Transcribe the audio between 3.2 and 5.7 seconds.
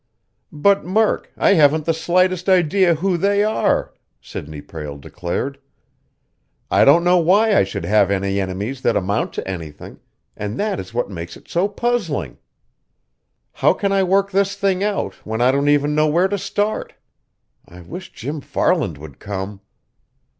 are," Sidney Prale declared.